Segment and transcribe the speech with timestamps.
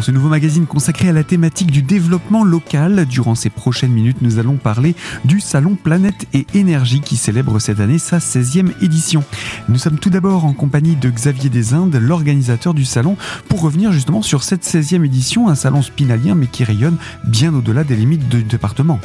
[0.00, 3.04] dans ce nouveau magazine consacré à la thématique du développement local.
[3.04, 4.94] Durant ces prochaines minutes, nous allons parler
[5.26, 9.22] du Salon Planète et Énergie qui célèbre cette année sa 16e édition.
[9.68, 13.18] Nous sommes tout d'abord en compagnie de Xavier Desindes, l'organisateur du salon,
[13.50, 17.84] pour revenir justement sur cette 16e édition, un salon spinalien mais qui rayonne bien au-delà
[17.84, 19.00] des limites du département.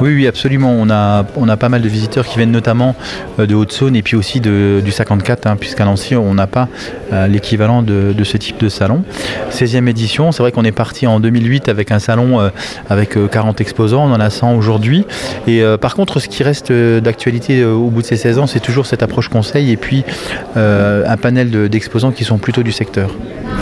[0.00, 0.72] Oui, oui, absolument.
[0.72, 2.96] On a, on a pas mal de visiteurs qui viennent notamment
[3.38, 6.68] euh, de Haute-Saône et puis aussi du 54, hein, puisqu'à Nancy, on n'a pas
[7.12, 9.04] euh, l'équivalent de, de, ce type de salon.
[9.50, 12.50] 16e édition, c'est vrai qu'on est parti en 2008 avec un salon euh,
[12.88, 15.04] avec 40 exposants, on en a 100 aujourd'hui.
[15.48, 18.86] Et par contre, ce qui reste d'actualité au bout de ces 16 ans, c'est toujours
[18.86, 20.04] cette approche conseil et puis
[20.54, 23.10] un panel d'exposants qui sont plutôt du secteur.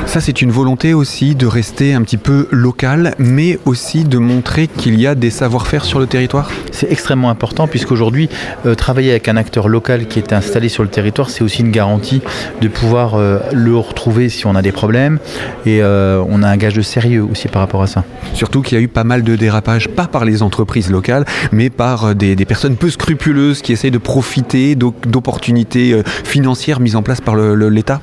[0.07, 4.69] Ça, c'est une volonté aussi de rester un petit peu local, mais aussi de montrer
[4.69, 6.51] qu'il y a des savoir-faire sur le territoire?
[6.71, 8.29] C'est extrêmement important, puisqu'aujourd'hui,
[8.67, 11.73] euh, travailler avec un acteur local qui est installé sur le territoire, c'est aussi une
[11.73, 12.23] garantie
[12.61, 15.19] de pouvoir euh, le retrouver si on a des problèmes.
[15.67, 18.05] Et euh, on a un gage de sérieux aussi par rapport à ça.
[18.35, 21.71] Surtout qu'il y a eu pas mal de dérapages, pas par les entreprises locales, mais
[21.71, 27.37] par des, personnes peu scrupuleuses qui essayent de profiter d'opportunités financières mises en place par
[27.37, 28.01] l'État.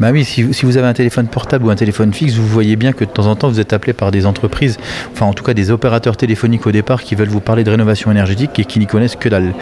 [0.00, 2.76] Bah oui, si, si vous avez un téléphone portable ou un téléphone fixe, vous voyez
[2.76, 4.78] bien que de temps en temps, vous êtes appelé par des entreprises,
[5.12, 8.10] enfin en tout cas des opérateurs téléphoniques au départ qui veulent vous parler de rénovation
[8.10, 9.54] énergétique et qui n'y connaissent que dalle.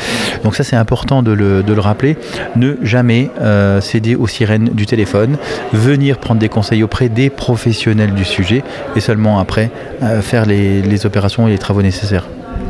[0.45, 2.17] Donc ça, c'est important de le, rappeler.
[2.55, 5.37] Ne jamais euh, céder aux sirènes du téléphone,
[5.73, 8.63] venir prendre des conseils auprès des professionnels du sujet
[8.97, 9.71] et seulement après
[10.03, 12.27] euh, faire les opérations et les travaux nécessaires.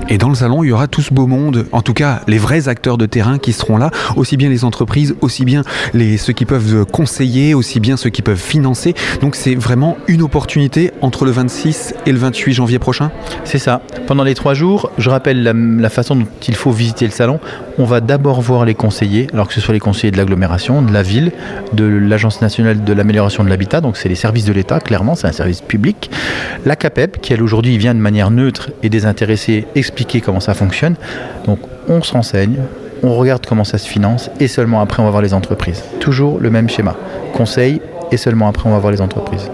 [0.08, 2.38] Et dans le salon, il y aura tout ce beau monde, en tout cas les
[2.38, 5.62] vrais acteurs de terrain qui seront là, aussi bien les entreprises, aussi bien
[6.18, 8.94] ceux qui peuvent conseiller, aussi bien ceux qui peuvent financer.
[9.20, 13.10] Donc c'est vraiment une opportunité entre le 26 et le 28 janvier prochain
[13.44, 13.82] C'est ça.
[14.06, 17.38] Pendant les trois jours, je rappelle la, façon dont il faut visiter le salon.
[17.78, 20.92] On va d'abord voir les conseillers, alors que ce soit les conseillers de l'agglomération, de
[20.92, 21.32] la ville,
[21.72, 25.26] de l'Agence nationale de l'amélioration de l'habitat, donc c'est les services de l'État, clairement, c'est
[25.26, 26.10] un service public.
[26.64, 29.66] La CAPEP, qui elle aujourd'hui vient de manière neutre et désintéressée
[30.04, 30.96] comment ça fonctionne.
[31.46, 31.58] Donc
[31.88, 32.58] on se renseigne,
[33.02, 35.82] on regarde comment ça se finance et seulement après on va voir les entreprises.
[36.00, 36.96] Toujours le même schéma.
[37.32, 37.80] Conseil
[38.10, 39.50] et seulement après on va voir les entreprises.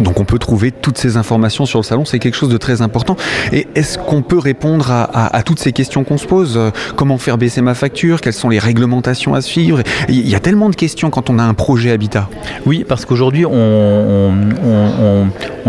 [0.00, 2.82] Donc on peut trouver toutes ces informations sur le salon, c'est quelque chose de très
[2.82, 3.16] important.
[3.52, 6.60] Et est-ce qu'on peut répondre à, toutes ces questions qu'on se pose?
[6.96, 8.20] Comment faire baisser ma facture?
[8.20, 9.82] Quelles sont les réglementations à suivre?
[10.08, 12.28] Il y a tellement de questions quand on a un projet habitat.
[12.66, 14.32] Oui, parce qu'aujourd'hui, on,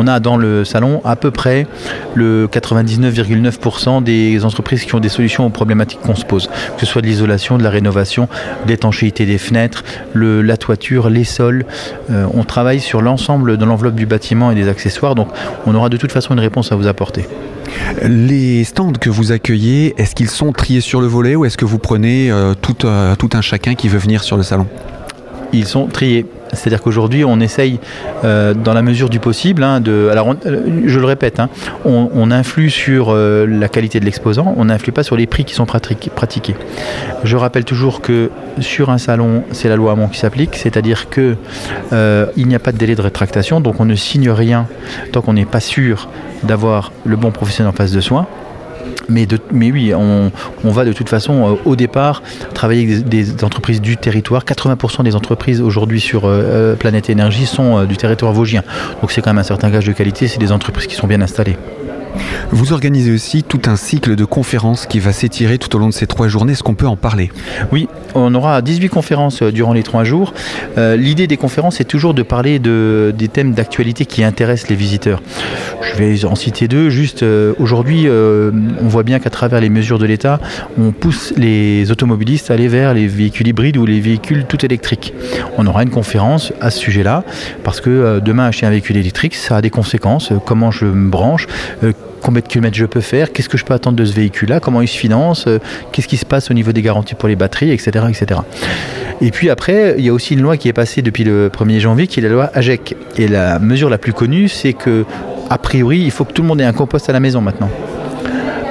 [0.07, 1.67] a dans le salon à peu près
[2.15, 6.85] le 99,9% des entreprises qui ont des solutions aux problématiques qu'on se pose, que ce
[6.85, 8.29] soit de l'isolation, de la rénovation,
[8.67, 9.83] l'étanchéité des fenêtres,
[10.15, 11.65] la toiture, les sols.
[12.09, 14.16] Euh, on travaille sur l'ensemble de l'enveloppe du bâtiment
[14.51, 15.15] et des accessoires.
[15.15, 15.29] Donc
[15.65, 17.27] on aura de toute façon une réponse à vous apporter.
[18.03, 21.65] Les stands que vous accueillez, est-ce qu'ils sont triés sur le volet ou est-ce que
[21.65, 24.67] vous prenez euh, tout, euh, tout un chacun qui veut venir sur le salon?
[25.53, 26.25] Ils sont triés.
[26.57, 27.79] C'est-à-dire qu'aujourd'hui, on essaye,
[28.23, 30.09] euh, dans la mesure du possible, hein, de.
[30.11, 31.49] Alors, je le répète, hein,
[31.85, 35.65] on, influe sur la qualité de l'exposant, on n'influe pas sur les prix qui sont
[35.65, 36.55] pratiqués.
[37.23, 38.29] Je rappelle toujours que
[38.59, 41.35] sur un salon, c'est la loi Hamon qui s'applique, c'est-à-dire que
[41.93, 44.67] euh, il n'y a pas de délai de rétractation, donc on ne signe rien
[45.11, 46.09] tant qu'on n'est pas sûr
[46.43, 48.27] d'avoir le bon professionnel en face de soi.
[49.09, 50.31] Mais, mais oui, on,
[50.63, 52.21] va de toute façon euh, au départ
[52.53, 54.43] travailler avec des, entreprises du territoire.
[54.43, 58.63] 80% des entreprises aujourd'hui sur euh, Planète Énergie sont du territoire vosgien.
[59.01, 61.21] Donc c'est quand même un certain gage de qualité, c'est des entreprises qui sont bien
[61.21, 61.57] installées.
[62.51, 65.93] Vous organisez aussi tout un cycle de conférences qui va s'étirer tout au long de
[65.93, 66.53] ces trois journées.
[66.53, 67.31] Est-ce qu'on peut en parler?
[67.71, 70.33] Oui, on aura 18 conférences euh, durant les trois jours.
[70.77, 74.75] Euh, l'idée des conférences est toujours de parler de, des thèmes d'actualité qui intéressent les
[74.75, 75.21] visiteurs.
[75.81, 76.89] Je vais en citer deux.
[76.89, 80.39] Juste euh, aujourd'hui, on voit bien qu'à travers les mesures de l'État,
[80.79, 85.13] on pousse les automobilistes à aller vers les véhicules hybrides ou les véhicules tout électriques.
[85.57, 87.23] On aura une conférence à ce sujet-là
[87.63, 90.31] parce que demain acheter un véhicule électrique, ça a des conséquences.
[90.45, 91.47] Comment je me branche?
[92.21, 94.81] Combien de kilomètres je peux faire, qu'est-ce que je peux attendre de ce véhicule-là, comment
[94.81, 95.59] il se finance, euh,
[95.91, 98.41] qu'est-ce qui se passe au niveau des garanties pour les batteries, etc., etc.
[99.21, 101.79] Et puis après, il y a aussi une loi qui est passée depuis le 1er
[101.79, 102.95] janvier, qui est la loi AGEC.
[103.17, 105.05] Et la mesure la plus connue, c'est que,
[105.49, 107.69] a priori, il faut que tout le monde ait un compost à la maison maintenant.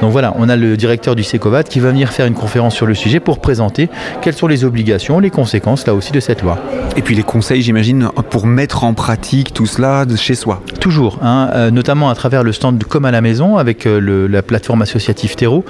[0.02, 2.86] Donc voilà, on a le directeur du SECOVAT qui va venir faire une conférence sur
[2.86, 3.88] le sujet pour présenter
[4.20, 6.58] quelles sont les obligations, les conséquences là aussi de cette loi.
[6.96, 10.62] Et puis les conseils, j'imagine, pour mettre en pratique tout cela chez soi.
[10.80, 14.42] Toujours, hein, euh, notamment à travers le stand Comme à la maison avec euh, la
[14.42, 15.64] plateforme associative Terreau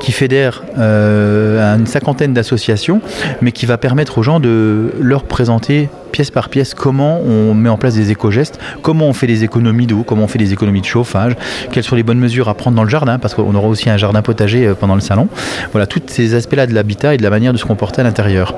[0.00, 3.00] qui fédère euh, une cinquantaine d'associations,
[3.42, 7.68] mais qui va permettre aux gens de leur présenter pièce par pièce comment on met
[7.68, 10.80] en place des éco-gestes, comment on fait des économies d'eau, comment on fait des économies
[10.80, 11.34] de chauffage,
[11.72, 13.96] quelles sont les bonnes mesures à prendre dans le jardin, parce qu'on aura aussi un
[13.96, 15.26] jardin potager euh, pendant le salon.
[15.72, 18.54] Voilà, tous ces aspects-là de l'habitat et de la manière de se comporter à l'intérieur.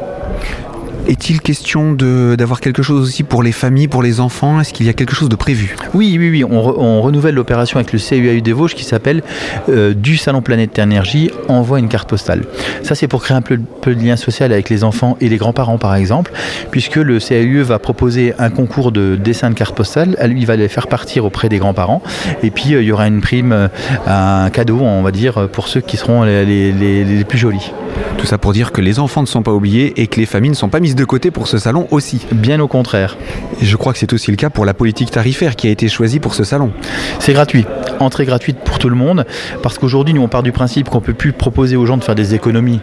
[1.08, 4.60] Est-il question d'avoir quelque chose aussi pour les familles, pour les enfants?
[4.60, 5.76] Est-ce qu'il y a quelque chose de prévu?
[5.94, 6.44] Oui, oui, oui.
[6.44, 9.22] On, renouvelle l'opération avec le CUAU des Vosges qui s'appelle
[9.68, 12.44] euh, Du Salon Planète Énergie envoie une carte postale.
[12.82, 15.78] Ça, c'est pour créer un peu, de lien social avec les enfants et les grands-parents,
[15.78, 16.32] par exemple,
[16.72, 20.16] puisque le CAUE va proposer un concours de dessin de carte postale.
[20.36, 22.02] Il va les faire partir auprès des grands-parents.
[22.42, 23.68] Et puis, euh, il y aura une prime, euh,
[24.08, 27.72] un cadeau, on va dire, pour ceux qui seront les plus jolis.
[28.18, 30.50] Tout ça pour dire que les enfants ne sont pas oubliés et que les familles
[30.50, 32.26] ne sont pas mises de côté pour ce salon aussi.
[32.32, 33.16] Bien au contraire.
[33.60, 35.88] Et je crois que c'est aussi le cas pour la politique tarifaire qui a été
[35.88, 36.72] choisie pour ce salon.
[37.20, 37.66] C'est gratuit,
[38.00, 39.24] entrée gratuite pour tout le monde,
[39.62, 42.04] parce qu'aujourd'hui nous on part du principe qu'on ne peut plus proposer aux gens de
[42.04, 42.80] faire des économies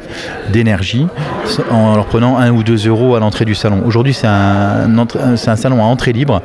[0.52, 1.08] d'énergie
[1.72, 3.82] en leur prenant un ou deux euros à l'entrée du salon.
[3.86, 6.42] Aujourd'hui c'est un, un, salon à entrée libre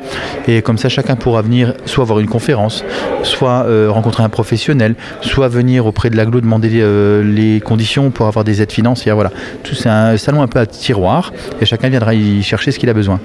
[0.47, 2.85] et comme ça chacun pourra venir soit voir une conférence,
[3.23, 8.27] soit euh, rencontrer un professionnel, soit venir auprès de l'aglo demander euh, les conditions pour
[8.27, 9.15] avoir des aides financières.
[9.15, 9.31] Voilà,
[9.63, 12.89] tout c'est un salon un peu à tiroir et chacun viendra y chercher ce qu'il
[12.89, 13.21] a besoin.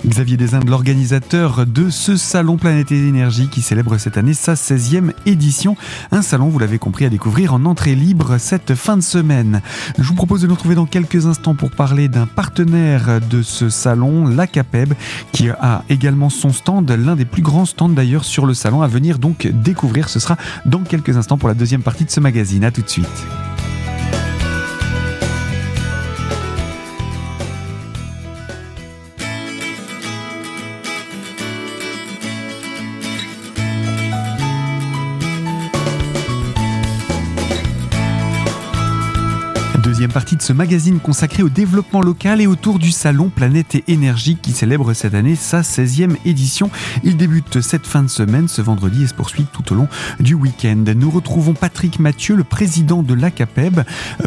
[0.07, 5.11] Xavier Desindes, l'organisateur de ce salon Planète et Énergie qui célèbre cette année sa 16e
[5.25, 5.75] édition.
[6.11, 9.61] Un salon, vous l'avez compris, à découvrir en entrée libre cette fin de semaine.
[9.97, 13.69] Je vous propose de nous retrouver dans quelques instants pour parler d'un partenaire de ce
[13.69, 14.93] salon, la CAPEB,
[15.33, 18.87] qui a également son stand, l'un des plus grands stands d'ailleurs sur le salon à
[18.87, 20.09] venir donc découvrir.
[20.09, 22.63] Ce sera dans quelques instants pour la deuxième partie de ce magazine.
[22.63, 23.07] A tout de suite.
[40.17, 44.35] Partie de ce magazine consacré au développement local et autour du salon Planète et Énergie
[44.41, 46.71] qui célèbre cette année sa 16e édition.
[47.03, 49.87] Il débute cette fin de semaine, ce vendredi, et se poursuit tout au long
[50.19, 50.83] du week-end.
[50.95, 53.81] Nous retrouvons Patrick Mathieu, le président de l'ACAPEB,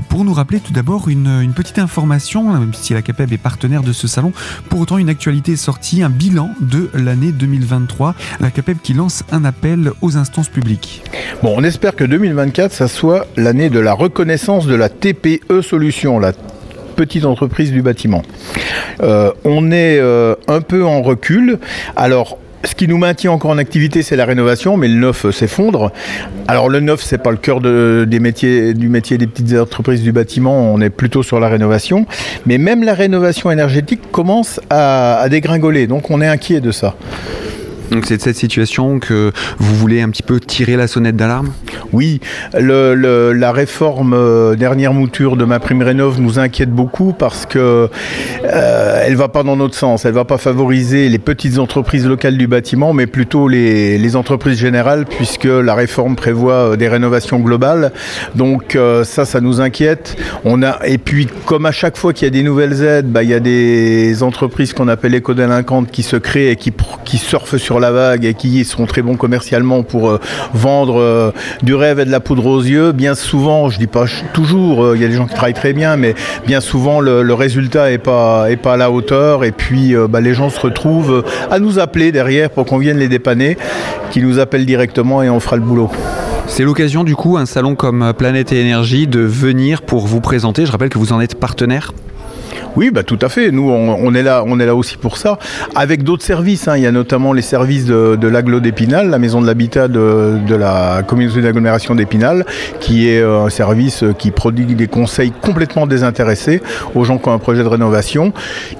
[0.09, 4.07] pour nous rappeler tout d'abord une, petite information, même si l'ACAPEB est partenaire de ce
[4.07, 4.33] salon.
[4.69, 8.15] Pour autant, une actualité est sortie, un bilan de l'année 2023.
[8.39, 11.03] L'ACAPEB qui lance un appel aux instances publiques.
[11.43, 15.63] Bon, on espère que 2024, ça soit l'année de la reconnaissance de la TPE
[16.21, 16.33] La
[16.97, 18.23] petite entreprise du bâtiment.
[19.03, 21.59] Euh, on est euh, un peu en recul.
[21.97, 25.93] Alors, ce qui nous maintient encore en activité, c'est la rénovation, mais le neuf s'effondre.
[26.47, 30.13] Alors le neuf, c'est pas le cœur des métiers, du métier des petites entreprises du
[30.13, 30.73] bâtiment.
[30.75, 32.05] On est plutôt sur la rénovation,
[32.45, 35.87] mais même la rénovation énergétique commence à dégringoler.
[35.87, 36.97] Donc on est inquiet de ça.
[37.91, 41.51] Donc c'est de cette situation que vous voulez un petit peu tirer la sonnette d'alarme?
[41.93, 42.21] Oui,
[42.55, 47.89] la réforme euh, dernière mouture de ma prime rénov nous inquiète beaucoup parce que
[48.45, 50.05] euh, elle va pas dans notre sens.
[50.05, 55.05] Elle va pas favoriser les petites entreprises locales du bâtiment, mais plutôt les, entreprises générales,
[55.07, 57.93] puisque la réforme prévoit euh, des rénovations globales.
[58.35, 60.17] Donc euh, ça, ça nous inquiète.
[60.85, 63.35] Et puis comme à chaque fois qu'il y a des nouvelles aides, bah, il y
[63.35, 66.73] a des entreprises qu'on appelle éco-délinquantes qui se créent et qui,
[67.05, 70.21] qui surfent sur la vague et qui sont très bons commercialement pour euh,
[70.55, 71.33] vendre euh,
[71.63, 72.93] du rêve et de la poudre aux yeux.
[72.93, 75.73] Bien souvent, je dis pas toujours, euh, il y a des gens qui travaillent très
[75.73, 76.15] bien, mais
[76.47, 80.35] bien souvent le, résultat est pas est pas à la hauteur et puis bah, les
[80.35, 83.57] gens se retrouvent à nous appeler derrière pour qu'on vienne les dépanner,
[84.11, 85.91] qui nous appellent directement et on fera le boulot.
[86.49, 90.67] C'est l'occasion du coup, un salon comme Planète et Énergie, de venir pour vous présenter.
[90.67, 91.93] Je rappelle que vous en êtes partenaire.
[92.77, 93.51] Oui, bah, tout à fait.
[93.51, 95.39] Nous, on, est là, on est là aussi pour ça.
[95.75, 96.77] Avec d'autres services, hein.
[96.77, 100.55] il y a notamment les services de, de l'aglo d'Épinal, la maison de l'habitat de,
[100.55, 102.47] la communauté d'agglomération d'Épinal,
[102.79, 106.63] qui est euh, un service qui produit des conseils complètement désintéressés
[106.95, 108.33] aux gens qui ont un projet de rénovation,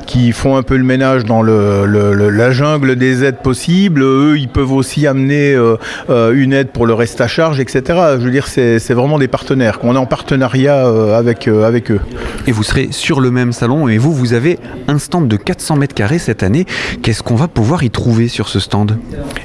[0.07, 4.03] qui font un peu le ménage dans la jungle des aides possibles.
[4.03, 5.77] Eux, ils peuvent aussi amener euh,
[6.11, 7.83] euh, une aide pour le reste à charge, etc.
[8.19, 12.01] Je veux dire, c'est vraiment des partenaires, qu'on est en partenariat avec, avec eux.
[12.47, 14.59] Et vous serez sur le même salon et vous, vous avez
[14.89, 16.67] un stand de 400 mètres carrés cette année.
[17.03, 18.99] Qu'est-ce qu'on va pouvoir y trouver sur ce stand?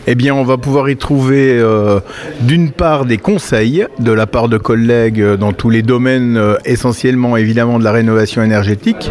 [0.07, 1.99] Eh bien, on va pouvoir y trouver euh,
[2.41, 6.55] d'une part des conseils de la part de collègues euh, dans tous les domaines, euh,
[6.65, 9.09] essentiellement évidemment de la rénovation énergétique,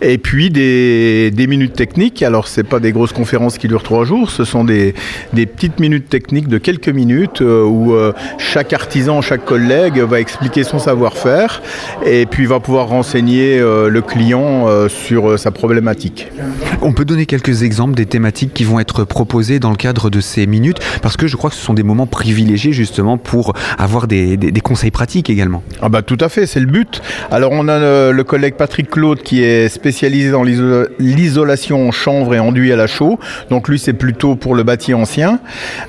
[0.00, 2.22] et puis des, minutes techniques.
[2.22, 4.94] Alors, ce pas des grosses conférences qui durent trois jours, ce sont des,
[5.34, 7.94] des petites minutes techniques de quelques minutes où
[8.38, 11.60] chaque artisan, chaque collègue va expliquer son savoir-faire
[12.06, 16.28] et puis va pouvoir renseigner le client client sur sa problématique.
[16.82, 20.20] On peut donner quelques exemples des thématiques qui vont être proposées dans le cadre de
[20.20, 24.06] ces minutes, parce que je crois que ce sont des moments privilégiés justement pour avoir
[24.06, 25.62] des, conseils pratiques également.
[25.82, 27.02] Ah bah tout à fait, c'est le but.
[27.30, 32.38] Alors on a le, collègue Patrick Claude qui est spécialisé dans l'isolation en chanvre et
[32.38, 33.18] enduit à la chaux.
[33.50, 35.40] Donc lui c'est plutôt pour le bâti ancien.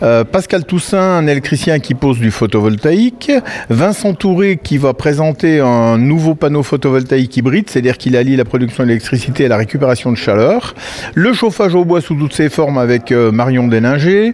[0.03, 3.31] Euh, Pascal Toussaint, un électricien qui pose du photovoltaïque.
[3.69, 8.64] Vincent Touré qui va présenter un nouveau panneau photovoltaïque hybride, c'est-à-dire qu'il allie la production
[8.65, 10.73] d'électricité à la récupération de chaleur.
[11.13, 14.33] Le chauffage au bois sous toutes ses formes avec euh, Marion Déninger.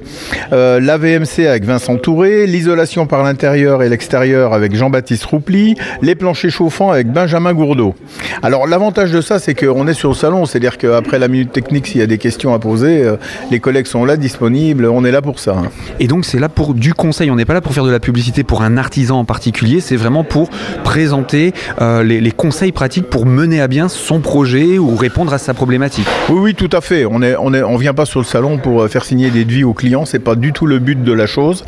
[0.54, 2.48] Euh, la VMC avec Vincent Touré.
[2.48, 5.76] L'isolation par l'intérieur et l'extérieur avec Jean-Baptiste Roupli.
[6.02, 7.96] Les planchers chauffants avec Benjamin Gourdeau.
[8.44, 11.88] Alors l'avantage de ça, c'est qu'on est sur le salon, c'est-à-dire qu'après la minute technique,
[11.88, 13.18] s'il y a des questions à poser, euh,
[13.52, 15.58] les collègues sont là, disponibles, on est là pour ça.
[15.58, 15.70] Hein.
[16.00, 18.00] Et donc c'est là pour du conseil, on n'est pas là pour faire de la
[18.00, 20.50] publicité pour un artisan en particulier, c'est vraiment pour
[20.84, 26.08] présenter les, conseils pratiques pour mener à bien son projet ou répondre à sa problématique.
[26.30, 27.06] Oui, oui, tout à fait.
[27.06, 29.64] On ne on on vient pas sur le salon pour euh, faire signer des devis
[29.64, 31.66] aux clients, c'est pas du tout le but de la chose.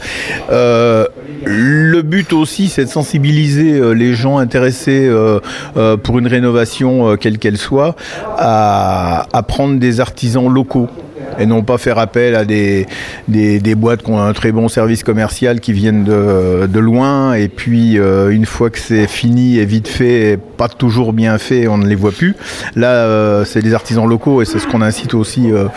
[0.51, 1.07] Euh,
[1.45, 5.09] le but aussi, c'est de sensibiliser euh, les gens intéressés
[6.03, 7.95] pour une rénovation, quelle qu'elle soit,
[8.37, 10.89] à prendre des artisans locaux
[11.39, 12.87] et non pas faire appel à des,
[13.27, 17.47] des, boîtes qui ont un très bon service commercial qui viennent de, de loin et
[17.47, 21.77] puis euh, une fois que c'est fini et vite fait, pas toujours bien fait, on
[21.77, 22.35] ne les voit plus.
[22.75, 25.67] Là, euh, c'est des artisans locaux et c'est ce qu'on incite aussi, euh,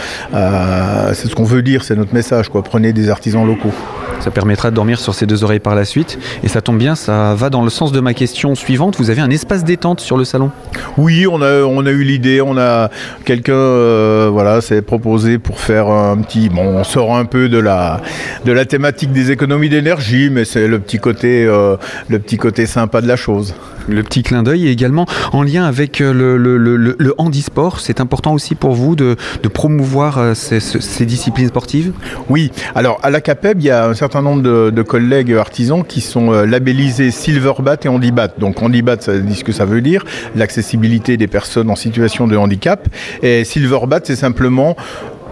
[1.14, 2.62] c'est ce qu'on veut dire, c'est notre message, quoi.
[2.62, 3.72] prenez des artisans locaux.
[4.20, 6.18] Ça permettra de dormir sur ses deux oreilles par la suite.
[6.42, 8.96] Et ça tombe bien, ça va dans le sens de ma question suivante.
[8.98, 10.50] Vous avez un espace détente sur le salon?
[10.96, 12.40] Oui, on a, on a eu l'idée.
[12.40, 12.90] On a
[13.24, 16.48] quelqu'un, euh, voilà, s'est proposé pour faire un petit.
[16.48, 18.02] Bon, on sort un peu de la,
[18.44, 21.76] de la thématique des économies d'énergie, mais c'est le petit côté, euh,
[22.08, 23.54] le petit côté sympa de la chose.
[23.88, 27.78] Le petit clin d'œil est également en lien avec euh, le, le, le, handisport.
[27.78, 29.16] C'est important aussi pour vous de,
[29.54, 31.92] promouvoir euh, ces, disciplines sportives?
[32.28, 36.00] Oui, alors à la CAPEB, il y a un certain nombre de, collègues artisans qui
[36.00, 38.28] sont labellisés Silverbat et Handibat.
[38.38, 42.36] Donc Handibat, ça dit ce que ça veut dire, l'accessibilité des personnes en situation de
[42.36, 42.88] handicap.
[43.22, 44.76] Et Silverbat, c'est simplement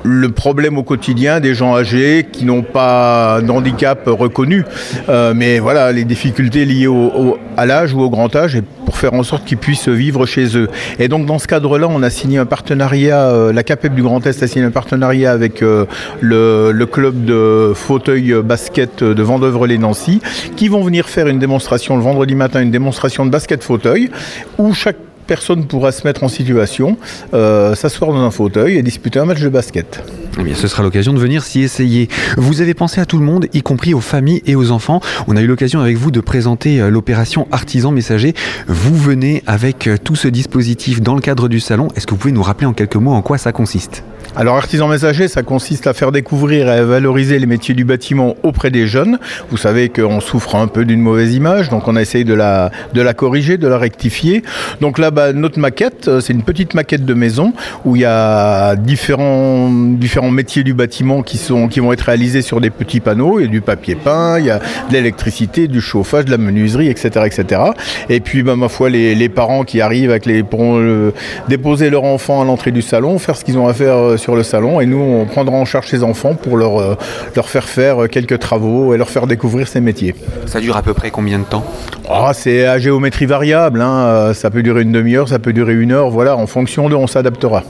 [0.04, 4.64] le problème au quotidien des gens âgés qui n'ont pas d'handicap reconnu,
[5.08, 8.98] euh, mais voilà les difficultés liées au, à l'âge ou au grand âge et pour
[8.98, 10.68] faire en sorte qu'ils puissent vivre chez eux.
[10.98, 14.24] Et donc dans ce cadre-là, on a signé un partenariat, euh, la CAPEP du Grand
[14.26, 15.86] Est a signé un partenariat avec euh,
[16.20, 20.20] le, le, club de fauteuil basket de Vendœuvre-les-Nancy,
[20.54, 24.10] qui vont venir faire une démonstration le vendredi matin, une démonstration de basket fauteuil,
[24.58, 26.96] où chaque personne pourra se mettre en situation,
[27.32, 30.02] euh, s'asseoir dans un fauteuil et disputer un match de basket.
[30.38, 32.08] Eh bien, ce sera l'occasion de venir s'y essayer.
[32.36, 35.00] Vous avez pensé à tout le monde, y compris aux familles et aux enfants.
[35.28, 38.34] On a eu l'occasion avec vous de présenter euh, l'opération Artisan Messager.
[38.66, 41.88] Vous venez avec euh, tout ce dispositif dans le cadre du salon.
[41.94, 44.02] Est-ce que vous pouvez nous rappeler en quelques mots en quoi ça consiste?
[44.36, 48.34] Alors artisan messager, ça consiste à faire découvrir et à valoriser les métiers du bâtiment
[48.42, 49.20] auprès des jeunes.
[49.50, 52.72] Vous savez qu'on souffre un peu d'une mauvaise image, donc on a essayé de la,
[52.94, 54.42] de la corriger, de la rectifier.
[54.80, 57.52] Donc là, bas notre maquette, euh, c'est une petite maquette de maison
[57.84, 62.42] où il y a différents, différents métiers du bâtiment qui, sont, qui vont être réalisés
[62.42, 63.38] sur des petits panneaux.
[63.38, 66.38] Il y a du papier peint, il y a de l'électricité, du chauffage, de la
[66.38, 67.24] menuiserie, etc.
[67.24, 67.60] etc.
[68.08, 71.12] Et puis, bah, ma foi, les, les parents qui arrivent avec les, pourront euh,
[71.48, 74.34] déposer leur enfant à l'entrée du salon, faire ce qu'ils ont à faire euh, sur
[74.34, 76.96] le salon et nous on prendra en charge ces enfants pour leur, euh,
[77.36, 80.14] leur faire faire quelques travaux et leur faire découvrir ces métiers.
[80.46, 81.62] Ça dure à peu près combien de temps?
[82.08, 83.96] Ah, C'est à géométrie variable, hein.
[84.06, 86.94] euh, ça peut durer une demi-heure, ça peut durer une heure, voilà, en fonction de
[86.94, 87.62] on s'adaptera.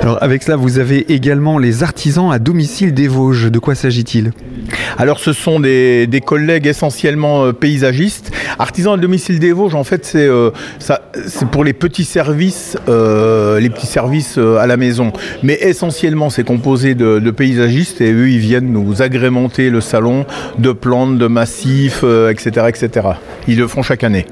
[0.00, 3.50] Alors avec cela, vous avez également les artisans à domicile des Vosges.
[3.50, 4.32] De quoi s'agit-il?
[4.98, 8.30] Alors ce sont des, collègues essentiellement euh, paysagistes.
[8.58, 10.50] Artisans à domicile des Vosges, en fait, c'est euh,
[11.50, 15.12] pour les petits services, euh, les petits services à la maison.
[15.42, 20.26] Mais essentiellement, c'est composé de, paysagistes et eux, ils viennent nous agrémenter le salon
[20.58, 23.08] de plantes, de massifs, etc., etc.
[23.48, 24.26] Ils le font chaque année.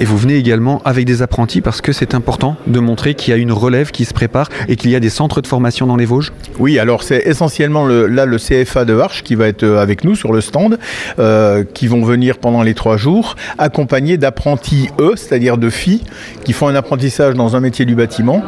[0.00, 3.36] Et vous venez également avec des apprentis parce que c'est important de montrer qu'il y
[3.36, 5.96] a une relève qui se prépare et qu'il y a des centres de formation dans
[5.96, 9.62] les Vosges Oui, alors c'est essentiellement le, là le CFA de Arche qui va être
[9.62, 10.78] euh, avec nous sur le stand,
[11.18, 16.02] euh, qui vont venir pendant les trois jours, accompagnés d'apprentis eux, c'est-à-dire de filles
[16.44, 18.42] qui font un apprentissage dans un métier du bâtiment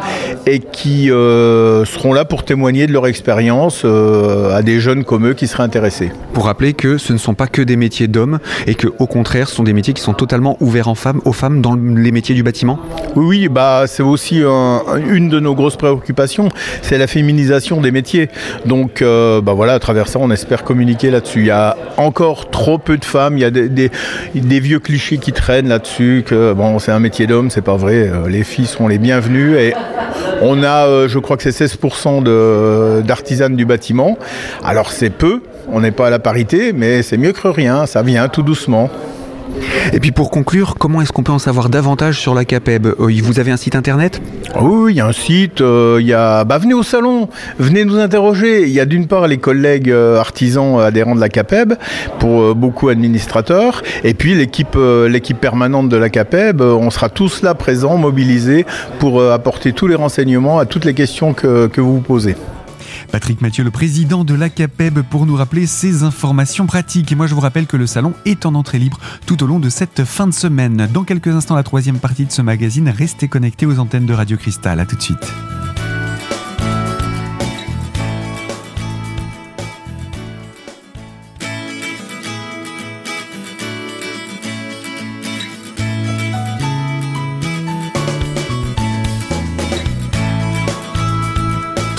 [0.47, 5.35] et qui euh, seront là pour témoigner de leur expérience à des jeunes comme eux
[5.35, 6.13] qui seraient intéressés.
[6.35, 9.49] Pour rappeler que ce ne sont pas que des métiers d'hommes et que au contraire
[9.49, 12.35] ce sont des métiers qui sont totalement ouverts en femmes, aux femmes dans les métiers
[12.35, 12.79] du bâtiment?
[13.17, 14.43] Oui, oui bah, c'est aussi
[15.09, 16.10] une de nos grosses préoccupations
[16.83, 18.29] c'est la féminisation des métiers.
[18.67, 21.41] Donc euh, bah voilà, à travers ça, on espère communiquer là-dessus.
[21.41, 25.19] Il y a encore trop peu de femmes, il y a des, des, vieux clichés
[25.19, 28.67] qui traînent là-dessus, que bon, c'est un métier d'homme, c'est pas vrai, euh, les filles
[28.67, 29.75] sont les bienvenues et
[30.43, 34.19] on a, euh, je crois que c'est 16% d'artisanes du bâtiment.
[34.65, 38.03] Alors c'est peu, on n'est pas à la parité, mais c'est mieux que rien, ça
[38.03, 38.91] vient tout doucement.
[39.93, 42.87] Et puis pour conclure, comment est-ce qu'on peut en savoir davantage sur la CAPEB?
[42.87, 44.21] Euh, Vous avez un site internet?
[44.61, 46.45] Oui, il y a un site, euh, il y a...
[46.45, 47.29] Bah, venez au salon,
[47.59, 48.63] venez nous interroger.
[48.63, 51.75] Il y a d'une part les collègues euh, artisans adhérents de la CAPEB,
[52.19, 54.77] pour beaucoup administrateurs, et puis l'équipe
[55.09, 58.67] l'équipe permanente de la CAPEB, on sera tous là présents, mobilisés,
[58.99, 62.37] pour apporter tous les renseignements à toutes les questions que, que vous vous posez.
[63.11, 67.13] Patrick Mathieu, le président de l'ACAPEB, pour nous rappeler ces informations pratiques.
[67.13, 69.59] Et moi, je vous rappelle que le salon est en entrée libre tout au long
[69.59, 70.89] de cette fin de semaine.
[70.93, 72.89] Dans quelques instants, la troisième partie de ce magazine.
[72.89, 74.81] Restez connectés aux antennes de Radio Cristal.
[74.81, 75.33] À tout de suite.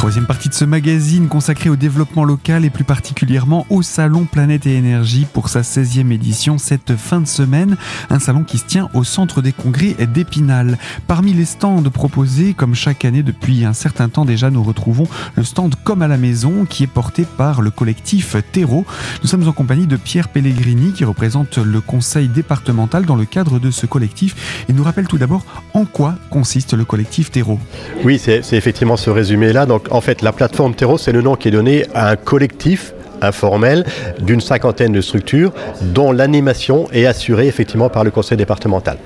[0.02, 4.66] Troisième partie de ce magazine consacré au développement local et plus particulièrement au Salon Planète
[4.66, 7.78] et Énergie pour sa 16e édition cette fin de semaine.
[8.10, 10.80] Un salon qui se tient au centre des congrès d'Épinal.
[11.06, 15.44] Parmi les stands proposés, comme chaque année depuis un certain temps déjà, nous retrouvons le
[15.44, 18.88] stand Comme à la maison qui est porté par le collectif Terreau.
[19.22, 23.60] Nous sommes en compagnie de Pierre Pellegrini qui représente le conseil départemental dans le cadre
[23.60, 27.60] de ce collectif et nous rappelle tout d'abord en quoi consiste le collectif Terreau.
[28.04, 29.68] Oui, c'est effectivement ce résumé-là.
[29.68, 32.94] Donc en fait, la plateforme Terreau, c'est le nom qui est donné à un collectif
[33.22, 33.86] informel
[34.22, 35.52] d'une cinquantaine de structures
[35.82, 38.98] dont l'animation est assurée effectivement par le conseil départemental.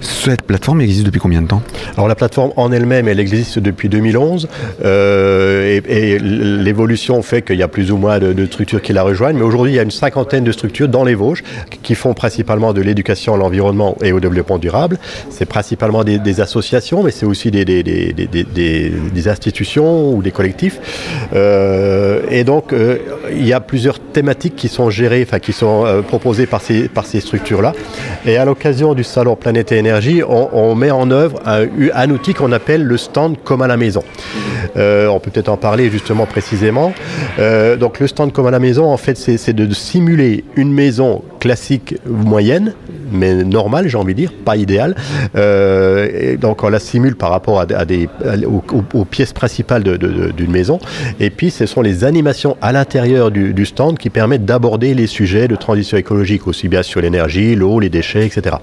[0.00, 1.62] Cette plateforme existe depuis combien de temps?
[1.96, 4.48] Alors la plateforme en elle-même, elle existe depuis 2011
[4.84, 9.36] euh, et, l'évolution fait qu'il y a plus ou moins de, structures qui la rejoignent,
[9.36, 11.42] mais aujourd'hui il y a une cinquantaine de structures dans les Vosges
[11.82, 14.98] qui font principalement de l'éducation à l'environnement et au développement durable.
[15.30, 20.80] C'est principalement des, associations, mais c'est aussi des, des, institutions ou des collectifs.
[21.34, 22.98] Euh, et donc euh,
[23.42, 26.88] il y a plusieurs thématiques qui sont gérées, enfin qui sont euh, proposées par ces,
[26.88, 27.72] par ces structures-là.
[28.24, 32.52] Et à l'occasion du salon Planète et Énergie, on, met en œuvre un, outil qu'on
[32.52, 34.04] appelle le stand comme à la maison.
[34.76, 36.92] Euh, on peut peut-être en parler justement précisément.
[37.38, 41.22] Euh, donc le stand comme à la maison, en fait, c'est de simuler une maison
[41.40, 42.74] classique moyenne,
[43.10, 44.94] mais normale, j'ai envie de dire, pas idéale.
[46.40, 48.08] donc on la simule par rapport à, des,
[48.94, 50.78] aux, pièces principales d'une maison.
[51.18, 55.48] Et puis ce sont les animations à l'intérieur du, stand qui permettent d'aborder les sujets
[55.48, 58.56] de transition écologique, aussi bien sur l'énergie, l'eau, les déchets, etc.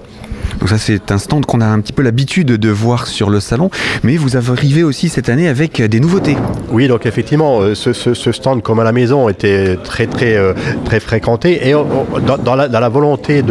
[0.58, 3.40] Donc ça c'est un stand qu'on a un petit peu l'habitude de voir sur le
[3.40, 3.70] salon,
[4.02, 6.36] mais vous arrivez aussi cette année avec des nouveautés.
[6.70, 10.54] Oui, donc effectivement, euh, ce, stand comme à la maison était très très euh,
[11.00, 11.68] fréquenté.
[11.68, 13.42] Et dans, la, volonté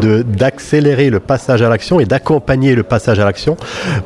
[0.00, 3.56] d'accélérer le passage à l'action et d'accompagner le passage à l'action,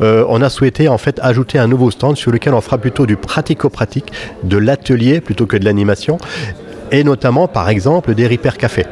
[0.01, 3.07] euh, on a souhaité en fait ajouter un nouveau stand sur lequel on fera plutôt
[3.07, 6.19] du pratico-pratique, de l'atelier plutôt que de l'animation
[6.93, 8.87] et notamment par exemple des Repair Café.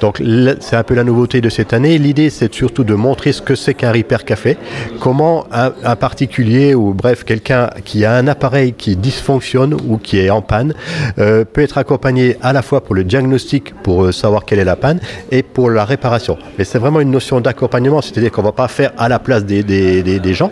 [0.00, 0.22] Donc
[0.60, 1.98] c'est un peu la nouveauté de cette année.
[1.98, 4.56] L'idée c'est surtout de montrer ce que c'est qu'un Repair Café,
[5.00, 10.30] comment un, particulier ou bref quelqu'un qui a un appareil qui dysfonctionne ou qui est
[10.30, 10.72] en panne
[11.18, 14.64] euh, peut être accompagné à la fois pour le diagnostic pour euh, savoir quelle est
[14.64, 15.00] la panne
[15.30, 16.38] et pour la réparation.
[16.58, 19.62] Mais c'est vraiment une notion d'accompagnement, c'est-à-dire qu'on va pas faire à la place des,
[19.64, 20.50] des, gens,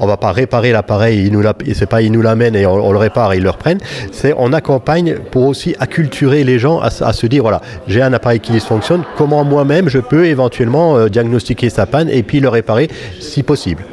[0.00, 1.42] on va pas réparer l'appareil, ils nous
[1.74, 4.34] c'est pas ils nous l'amènent et on, on, le répare et ils le reprennent, c'est
[4.36, 8.52] on accompagne pour aussi acculturer les gens à, se dire voilà, j'ai un appareil qui
[8.52, 12.88] dysfonctionne, comment moi-même je peux éventuellement euh, diagnostiquer sa panne et puis le réparer
[13.20, 13.84] si possible.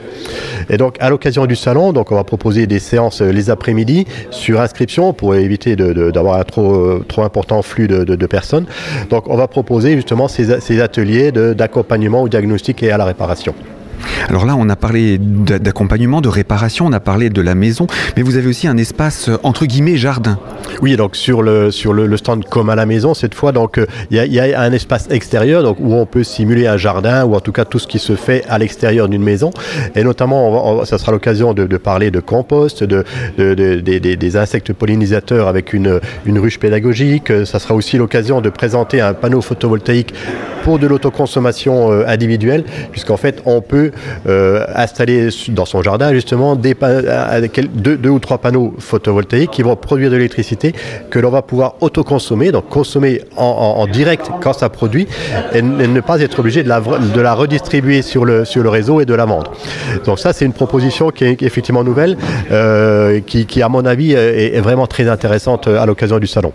[0.69, 4.05] Et donc, à l'occasion du salon, donc on va proposer des séances euh, les après-midi
[4.29, 8.65] sur inscription pour éviter d'avoir un trop, euh, trop important flux de, personnes.
[9.09, 13.55] Donc, on va proposer justement ces, ces ateliers d'accompagnement au diagnostic et à la réparation.
[14.27, 18.23] Alors là, on a parlé d'accompagnement, de réparation, on a parlé de la maison, mais
[18.23, 20.39] vous avez aussi un espace entre guillemets jardin.
[20.81, 23.85] Oui, donc sur le sur le, stand comme à la maison cette fois, donc euh,
[24.11, 27.41] il y, a un espace extérieur donc où on peut simuler un jardin ou en
[27.41, 29.51] tout cas tout ce qui se fait à l'extérieur d'une maison,
[29.95, 33.03] et notamment ça sera l'occasion de, parler de compost, de,
[33.37, 37.31] des insectes pollinisateurs avec une une ruche pédagogique.
[37.45, 40.13] Ça sera aussi l'occasion de présenter un panneau photovoltaïque
[40.63, 43.91] pour de l'autoconsommation euh, individuelle, puisqu'en fait, on peut
[44.27, 46.75] euh, installer dans son jardin justement des
[47.73, 50.68] deux, deux, ou trois panneaux photovoltaïques qui vont produire de l'électricité
[51.09, 55.07] que l'on va pouvoir autoconsommer, donc consommer en, direct quand ça produit,
[55.53, 59.51] et, ne pas être obligé de la, redistribuer sur le, réseau et de la vendre.
[60.05, 62.17] Donc ça, c'est une proposition qui est effectivement nouvelle,
[62.51, 66.53] euh, qui, qui, à mon avis, est vraiment très intéressante à l'occasion du salon.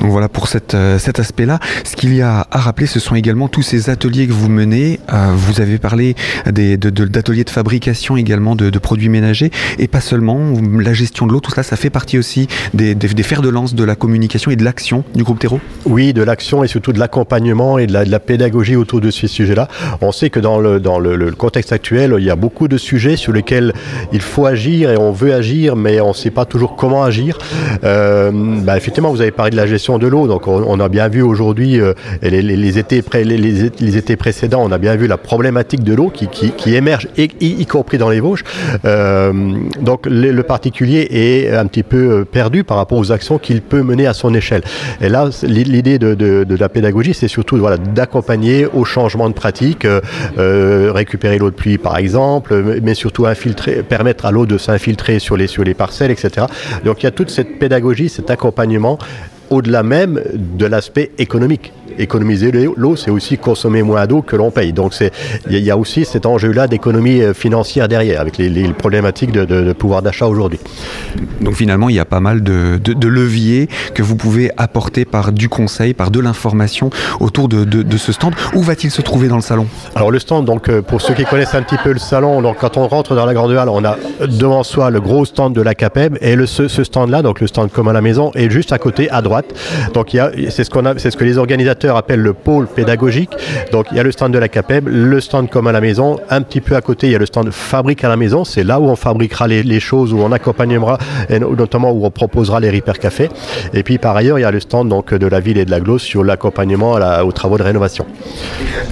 [0.00, 1.58] Donc voilà pour euh, cet aspect-là.
[1.84, 5.00] Ce qu'il y a à rappeler, ce sont également tous ces ateliers que vous menez.
[5.12, 6.14] Euh, vous avez parlé
[6.46, 10.38] d'ateliers de, fabrication également de, produits ménagers et pas seulement
[10.78, 11.40] la gestion de l'eau.
[11.40, 14.64] Tout cela, ça fait partie aussi des, fers de lance de la communication et de
[14.64, 15.60] l'action du groupe Terreau.
[15.86, 19.68] Oui, de l'action et surtout de l'accompagnement et de la, pédagogie autour de ces sujets-là.
[20.00, 23.16] On sait que dans, le, dans le, contexte actuel, il y a beaucoup de sujets
[23.16, 23.72] sur lesquels
[24.12, 27.38] il faut agir et on veut agir, mais on ne sait pas toujours comment agir.
[27.84, 30.26] Euh, bah, effectivement, vous avez parlé de la gestion de l'eau.
[30.26, 34.96] Donc on, a bien vu aujourd'hui, euh, les, étés les, étés précédents, on a bien
[34.96, 38.44] vu la problématique de l'eau qui, qui, émerge, y, compris dans les Vosges.
[38.84, 39.32] Euh,
[39.80, 43.82] donc le, particulier est un petit peu euh, perdu par rapport aux actions qu'il peut
[43.82, 44.62] mener à son échelle.
[45.00, 49.86] Et là, l'idée de, la pédagogie, c'est surtout voilà, d'accompagner au changement de pratique,
[50.36, 55.36] récupérer l'eau de pluie par exemple, mais surtout infiltrer, permettre à l'eau de s'infiltrer sur
[55.36, 56.46] les, sur les parcelles, etc.
[56.84, 58.98] Donc il y a toute cette pédagogie, cet accompagnement
[59.54, 64.72] au-delà même de l'aspect économique économiser l'eau, c'est aussi consommer moins d'eau que l'on paye.
[64.72, 64.94] Donc
[65.48, 70.02] il y, a aussi cet enjeu-là d'économie euh, financière derrière, avec les, problématiques de, pouvoir
[70.02, 70.58] d'achat aujourd'hui.
[71.40, 75.48] Donc finalement, il y a pas mal de, leviers que vous pouvez apporter par du
[75.48, 78.34] conseil, par de l'information autour de, ce stand.
[78.54, 79.66] Où va-t-il se trouver dans le salon?
[79.94, 82.56] Alors le stand, donc euh, pour ceux qui connaissent un petit peu le salon, donc
[82.58, 85.62] quand on rentre dans la grande halle, on a devant soi le gros stand de
[85.62, 88.72] la CAPEB et le, ce, stand-là, donc le stand comme à la maison, est juste
[88.72, 89.46] à côté, à droite.
[89.92, 90.16] Donc
[90.50, 93.30] c'est ce qu'on a, c'est ce que les organisateurs appelle le pôle pédagogique.
[93.72, 96.18] Donc il y a le stand de la CAPEB, le stand comme à la maison.
[96.30, 98.44] Un petit peu à côté, il y a le stand fabrique à la maison.
[98.44, 102.60] C'est là où on fabriquera les, choses, où on accompagnera, et notamment où on proposera
[102.60, 103.28] les Repair Café.
[103.72, 105.70] Et puis par ailleurs, il y a le stand donc, de la ville et de
[105.70, 106.92] la Glosse sur l'accompagnement
[107.24, 108.06] aux travaux de rénovation.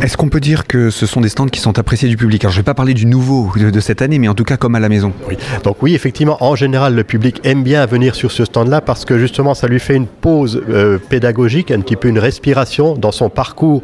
[0.00, 2.44] Est-ce qu'on peut dire que ce sont des stands qui sont appréciés du public?
[2.44, 4.56] Alors je ne vais pas parler du nouveau de, cette année, mais en tout cas
[4.56, 5.12] comme à la maison.
[5.28, 5.36] Oui.
[5.64, 9.18] Donc oui, effectivement, en général, le public aime bien venir sur ce stand-là parce que
[9.18, 13.30] justement, ça lui fait une pause euh, pédagogique, un petit peu une respiration dans son
[13.30, 13.82] parcours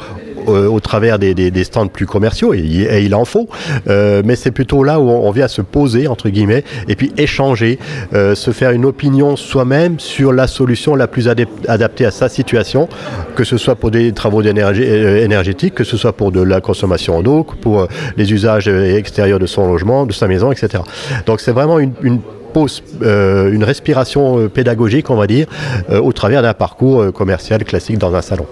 [0.48, 3.48] euh, au travers des, stands plus commerciaux, et, il en faut,
[3.88, 7.78] euh, mais c'est plutôt là où on, vient se poser, entre guillemets, et puis échanger,
[8.14, 12.88] euh, se faire une opinion soi-même sur la solution la plus adaptée à sa situation,
[13.34, 17.44] que ce soit pour des travaux énergétiques, que ce soit pour de la consommation d'eau,
[17.60, 20.82] pour les usages extérieurs de son logement, de sa maison, etc.
[21.26, 22.20] Donc c'est vraiment une, une
[23.02, 25.46] une respiration pédagogique, on va dire,
[25.92, 28.46] au travers d'un parcours commercial classique dans un salon.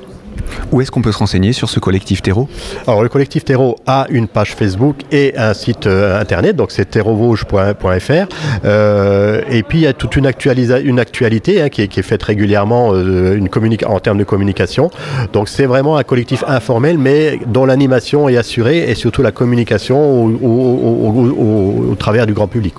[0.72, 2.49] Où est-ce qu'on peut se renseigner sur ce collectif Terreau
[2.87, 6.90] Alors le collectif Terreau a une page Facebook et un site euh, internet, donc c'est
[6.90, 8.27] terreauvauge.fr.
[8.64, 13.40] Euh, et puis il y a toute une, actualité hein, qui, est, faite régulièrement euh,
[13.87, 14.90] en termes de communication.
[15.33, 20.25] Donc c'est vraiment un collectif informel, mais dont l'animation est assurée et surtout la communication
[20.27, 22.75] au, travers du grand public.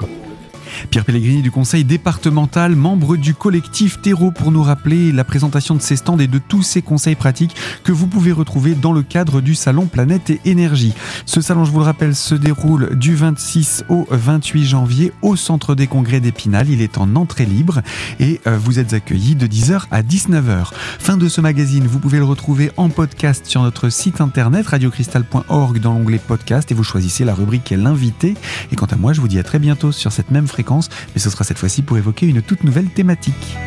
[0.90, 5.82] Pierre Pellegrini du conseil départemental, membre du collectif Terreau pour nous rappeler la présentation de
[5.82, 9.42] ces stands et de tous ces conseils pratiques que vous pouvez retrouver dans le cadre
[9.42, 10.94] du salon Planète et Énergie.
[11.26, 15.76] Ce salon, je vous le rappelle, se déroule du 26 au 28 janvier au centre
[15.76, 16.70] des congrès d'Épinal.
[16.70, 17.82] Il est en entrée libre
[18.20, 20.72] et euh, vous êtes accueillis de 10h à 19h.
[21.00, 25.80] Fin de ce magazine, vous pouvez le retrouver en podcast sur notre site internet radiocristal.org
[25.80, 28.36] dans l'onglet podcast et vous choisissez la rubrique l'invité.
[28.72, 30.67] Et quant à moi, je vous dis à très bientôt sur cette même fréquence
[31.14, 33.58] mais ce sera cette fois-ci pour évoquer une toute nouvelle thématique.